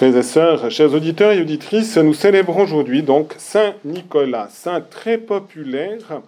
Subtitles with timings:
[0.00, 5.18] Frères et sœurs, chers auditeurs et auditrices, nous célébrons aujourd'hui donc Saint Nicolas, saint très
[5.18, 6.22] populaire.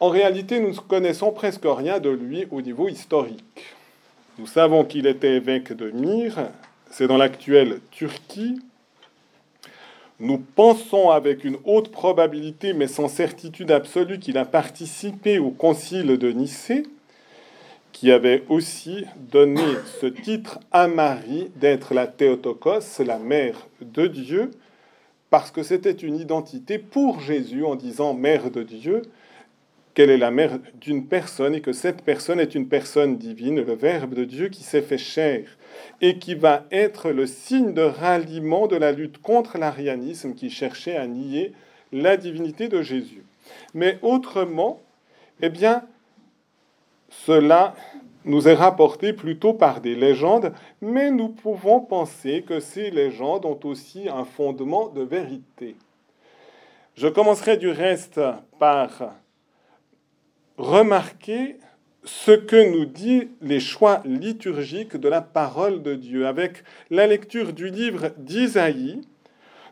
[0.00, 3.76] En réalité, nous ne connaissons presque rien de lui au niveau historique.
[4.40, 6.48] Nous savons qu'il était évêque de Myre,
[6.90, 8.58] c'est dans l'actuelle Turquie.
[10.18, 16.18] Nous pensons avec une haute probabilité, mais sans certitude absolue, qu'il a participé au concile
[16.18, 16.88] de Nicée
[17.96, 19.64] qui avait aussi donné
[20.02, 24.50] ce titre à Marie d'être la Théotokos, la mère de Dieu,
[25.30, 29.00] parce que c'était une identité pour Jésus en disant mère de Dieu,
[29.94, 33.74] qu'elle est la mère d'une personne et que cette personne est une personne divine, le
[33.74, 35.56] Verbe de Dieu qui s'est fait chair
[36.02, 40.96] et qui va être le signe de ralliement de la lutte contre l'arianisme qui cherchait
[40.96, 41.54] à nier
[41.92, 43.24] la divinité de Jésus.
[43.72, 44.82] Mais autrement,
[45.40, 45.82] eh bien,
[47.24, 47.74] cela
[48.26, 53.60] nous est rapporté plutôt par des légendes, mais nous pouvons penser que ces légendes ont
[53.64, 55.76] aussi un fondement de vérité.
[56.96, 58.20] Je commencerai du reste
[58.58, 59.14] par
[60.58, 61.56] remarquer
[62.04, 66.26] ce que nous dit les choix liturgiques de la parole de Dieu.
[66.26, 69.02] Avec la lecture du livre d'Isaïe,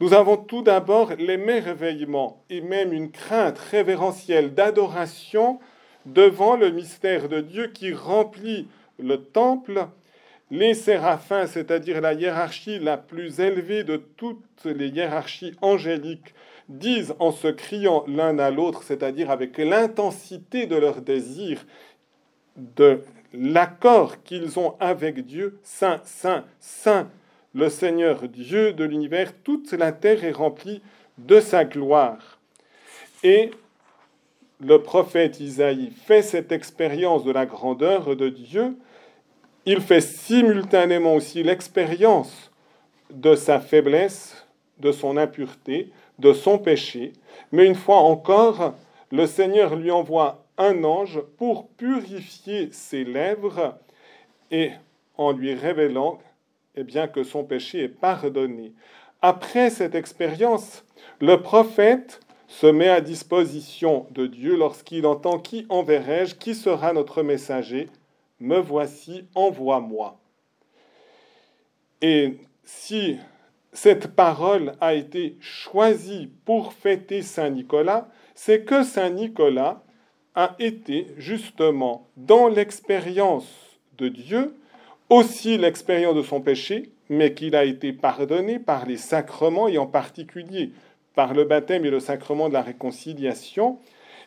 [0.00, 5.60] nous avons tout d'abord l'émerveillement et même une crainte révérentielle d'adoration
[6.06, 9.86] devant le mystère de Dieu qui remplit le temple,
[10.50, 16.34] les séraphins, c'est-à-dire la hiérarchie la plus élevée de toutes les hiérarchies angéliques,
[16.68, 21.64] disent en se criant l'un à l'autre, c'est-à-dire avec l'intensité de leur désir,
[22.56, 23.00] de
[23.32, 27.08] l'accord qu'ils ont avec Dieu, Saint, Saint, Saint,
[27.54, 30.82] le Seigneur Dieu de l'univers, toute la terre est remplie
[31.18, 32.38] de sa gloire.
[33.22, 33.50] Et
[34.60, 38.76] le prophète Isaïe fait cette expérience de la grandeur de Dieu,
[39.66, 42.50] il fait simultanément aussi l'expérience
[43.10, 44.46] de sa faiblesse,
[44.78, 47.12] de son impureté, de son péché.
[47.52, 48.74] Mais une fois encore,
[49.10, 53.78] le Seigneur lui envoie un ange pour purifier ses lèvres
[54.50, 54.72] et
[55.16, 56.18] en lui révélant
[56.76, 58.72] eh bien, que son péché est pardonné.
[59.22, 60.84] Après cette expérience,
[61.20, 67.22] le prophète se met à disposition de Dieu lorsqu'il entend Qui enverrai-je Qui sera notre
[67.22, 67.88] messager
[68.40, 70.18] Me voici, envoie-moi.
[72.02, 73.16] Et si
[73.72, 79.84] cette parole a été choisie pour fêter Saint Nicolas, c'est que Saint Nicolas
[80.34, 84.56] a été justement dans l'expérience de Dieu,
[85.08, 89.86] aussi l'expérience de son péché, mais qu'il a été pardonné par les sacrements et en
[89.86, 90.72] particulier
[91.20, 93.78] par le baptême et le sacrement de la réconciliation,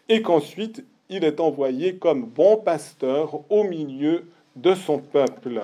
[0.09, 5.63] et qu'ensuite il est envoyé comme bon pasteur au milieu de son peuple.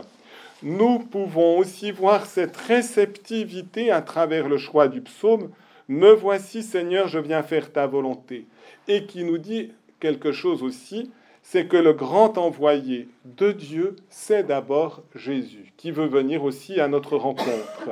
[0.64, 5.52] Nous pouvons aussi voir cette réceptivité à travers le choix du psaume
[5.88, 8.48] Me voici Seigneur, je viens faire ta volonté,
[8.88, 11.12] et qui nous dit quelque chose aussi,
[11.44, 13.08] c'est que le grand envoyé
[13.38, 17.92] de Dieu, c'est d'abord Jésus, qui veut venir aussi à notre rencontre.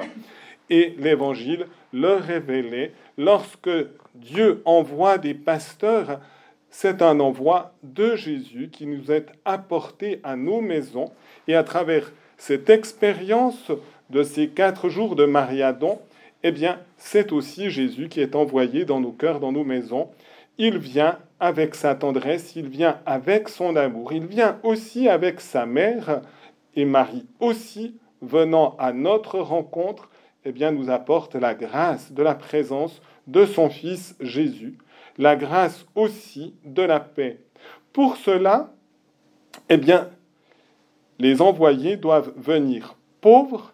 [0.70, 3.70] Et l'Évangile le révélait lorsque
[4.16, 6.20] Dieu envoie des pasteurs,
[6.70, 11.12] c'est un envoi de Jésus qui nous est apporté à nos maisons.
[11.48, 13.72] Et à travers cette expérience
[14.10, 16.00] de ces quatre jours de Mariadon,
[16.44, 20.10] eh bien, c'est aussi Jésus qui est envoyé dans nos cœurs, dans nos maisons.
[20.58, 25.66] Il vient avec sa tendresse, il vient avec son amour, il vient aussi avec sa
[25.66, 26.22] mère,
[26.76, 30.10] et Marie aussi, venant à notre rencontre,
[30.48, 34.78] eh bien, nous apporte la grâce de la présence de son Fils Jésus,
[35.18, 37.42] la grâce aussi de la paix.
[37.92, 38.72] Pour cela,
[39.68, 40.10] eh bien,
[41.20, 43.74] les envoyés doivent venir pauvres,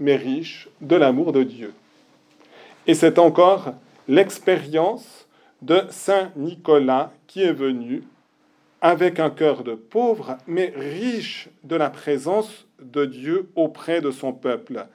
[0.00, 1.74] mais riches de l'amour de Dieu.
[2.86, 3.74] Et c'est encore
[4.08, 5.28] l'expérience
[5.60, 8.02] de Saint Nicolas qui est venu
[8.80, 14.32] avec un cœur de pauvre, mais riche de la présence de Dieu auprès de son
[14.32, 14.86] peuple.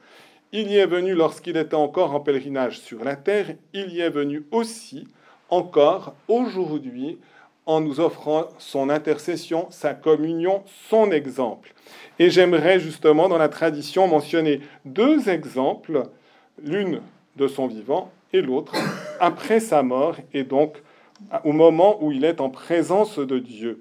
[0.52, 4.10] Il y est venu lorsqu'il était encore en pèlerinage sur la terre, il y est
[4.10, 5.06] venu aussi
[5.48, 7.18] encore aujourd'hui
[7.66, 11.72] en nous offrant son intercession, sa communion, son exemple.
[12.18, 16.02] Et j'aimerais justement dans la tradition mentionner deux exemples,
[16.64, 17.00] l'une
[17.36, 18.74] de son vivant et l'autre
[19.20, 20.82] après sa mort, et donc
[21.44, 23.78] au moment où il est en présence de Dieu,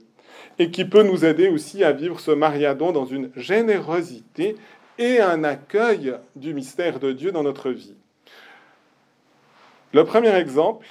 [0.59, 4.55] et qui peut nous aider aussi à vivre ce mariadon dans une générosité
[4.99, 7.95] et un accueil du mystère de Dieu dans notre vie.
[9.93, 10.85] Le premier exemple,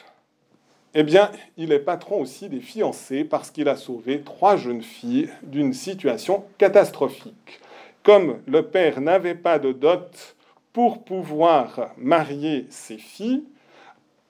[0.95, 5.29] eh bien, il est patron aussi des fiancés parce qu'il a sauvé trois jeunes filles
[5.43, 7.61] d'une situation catastrophique.
[8.03, 10.37] comme le père n'avait pas de dot
[10.73, 13.45] pour pouvoir marier ses filles,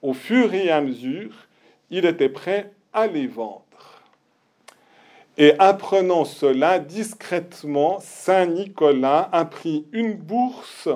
[0.01, 1.47] au fur et à mesure,
[1.89, 3.68] il était prêt à les vendre.
[5.41, 10.89] Et apprenant cela discrètement, Saint Nicolas a pris une bourse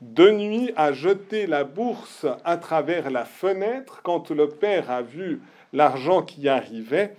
[0.00, 4.00] de nuit, a jeté la bourse à travers la fenêtre.
[4.02, 5.40] Quand le père a vu
[5.72, 7.14] l'argent qui arrivait,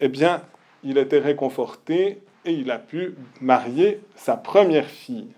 [0.00, 0.42] eh bien,
[0.84, 5.32] il était réconforté et il a pu marier sa première fille.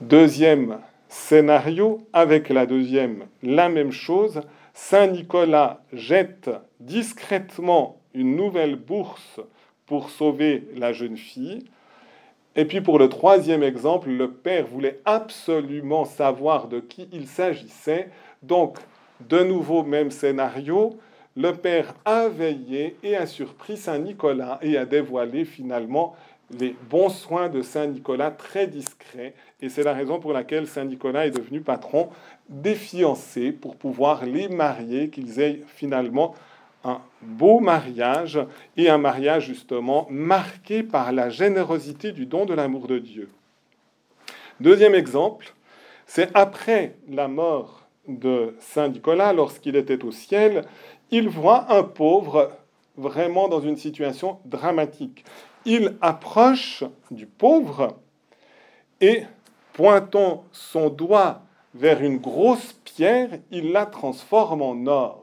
[0.00, 0.78] Deuxième
[1.10, 4.40] scénario, avec la deuxième, la même chose.
[4.72, 6.48] Saint Nicolas jette
[6.78, 9.40] discrètement une nouvelle bourse
[9.86, 11.64] pour sauver la jeune fille.
[12.56, 18.10] Et puis pour le troisième exemple, le père voulait absolument savoir de qui il s'agissait.
[18.42, 18.78] Donc,
[19.28, 20.98] de nouveau, même scénario,
[21.36, 26.16] le père a veillé et a surpris Saint Nicolas et a dévoilé finalement
[26.58, 29.34] les bons soins de Saint Nicolas très discrets.
[29.60, 32.08] Et c'est la raison pour laquelle Saint Nicolas est devenu patron
[32.48, 36.34] des fiancés pour pouvoir les marier, qu'ils aient finalement
[36.84, 38.40] un beau mariage
[38.76, 43.30] et un mariage justement marqué par la générosité du don de l'amour de Dieu.
[44.60, 45.54] Deuxième exemple,
[46.06, 50.64] c'est après la mort de Saint Nicolas, lorsqu'il était au ciel,
[51.10, 52.50] il voit un pauvre
[52.96, 55.24] vraiment dans une situation dramatique.
[55.64, 57.96] Il approche du pauvre
[59.00, 59.24] et
[59.72, 61.42] pointant son doigt
[61.74, 65.19] vers une grosse pierre, il la transforme en or.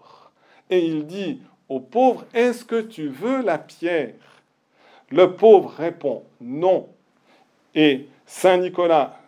[0.69, 4.13] Et il dit au pauvre, Est-ce que tu veux la pierre?
[5.09, 6.87] Le pauvre répond Non.
[7.75, 9.19] Et Saint Nicolas,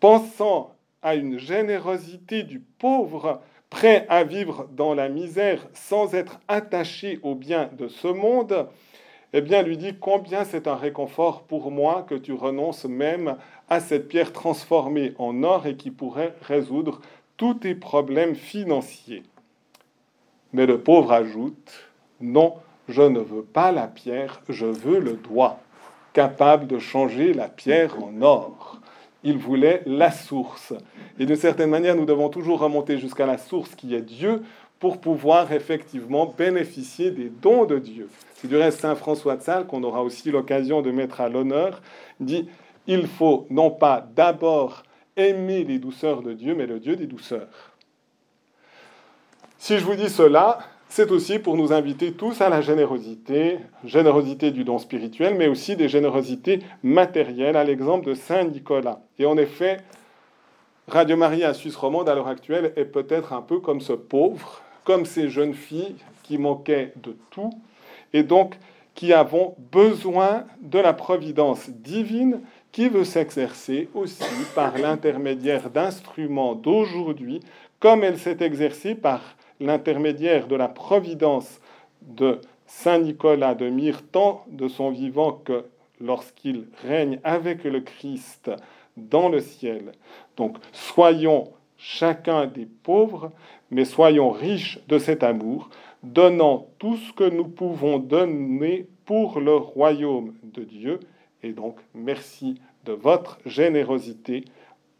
[0.00, 7.18] pensant à une générosité du pauvre, prêt à vivre dans la misère sans être attaché
[7.22, 8.68] aux biens de ce monde,
[9.32, 13.36] eh bien, lui dit combien c'est un réconfort pour moi que tu renonces même
[13.68, 17.00] à cette pierre transformée en or et qui pourrait résoudre
[17.36, 19.24] tous tes problèmes financiers.
[20.54, 21.90] Mais le pauvre ajoute
[22.20, 22.54] non,
[22.88, 25.60] je ne veux pas la pierre, je veux le doigt,
[26.14, 28.80] capable de changer la pierre en or
[29.24, 30.74] il voulait la source.
[31.18, 34.42] Et d'une certaine manière, nous devons toujours remonter jusqu'à la source qui est Dieu
[34.78, 38.08] pour pouvoir effectivement bénéficier des dons de Dieu.
[38.34, 41.80] C'est du reste Saint François de Sales, qu'on aura aussi l'occasion de mettre à l'honneur,
[42.20, 42.46] dit
[42.86, 44.82] il faut non pas d'abord
[45.16, 47.72] aimer les douceurs de Dieu, mais le Dieu des douceurs.
[49.58, 50.58] Si je vous dis cela,
[50.88, 55.74] c'est aussi pour nous inviter tous à la générosité, générosité du don spirituel, mais aussi
[55.74, 59.00] des générosités matérielles, à l'exemple de Saint Nicolas.
[59.18, 59.78] Et en effet,
[60.86, 65.06] Radio Maria Suisse romande à l'heure actuelle est peut-être un peu comme ce pauvre, comme
[65.06, 67.50] ces jeunes filles qui manquaient de tout,
[68.12, 68.56] et donc
[68.94, 72.40] qui avons besoin de la providence divine
[72.70, 74.22] qui veut s'exercer aussi
[74.54, 77.40] par l'intermédiaire d'instruments d'aujourd'hui,
[77.80, 79.20] comme elle s'est exercée par
[79.60, 81.60] l'intermédiaire de la providence
[82.02, 85.64] de Saint Nicolas de Myre, tant de son vivant que
[86.00, 88.50] lorsqu'il règne avec le Christ
[88.96, 89.92] dans le ciel.
[90.36, 93.30] Donc soyons chacun des pauvres,
[93.70, 95.70] mais soyons riches de cet amour,
[96.02, 101.00] donnant tout ce que nous pouvons donner pour le royaume de Dieu.
[101.42, 104.44] Et donc merci de votre générosité,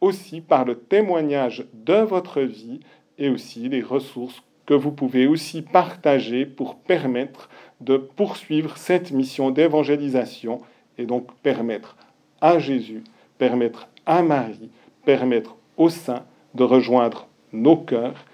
[0.00, 2.80] aussi par le témoignage de votre vie
[3.18, 7.48] et aussi les ressources que vous pouvez aussi partager pour permettre
[7.80, 10.60] de poursuivre cette mission d'évangélisation
[10.98, 11.96] et donc permettre
[12.40, 13.02] à Jésus,
[13.38, 14.70] permettre à Marie,
[15.04, 18.24] permettre aux saints de rejoindre nos cœurs,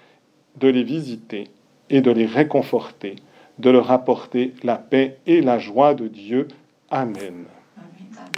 [0.59, 1.49] de les visiter
[1.89, 3.15] et de les réconforter,
[3.59, 6.47] de leur apporter la paix et la joie de Dieu.
[6.89, 7.45] Amen.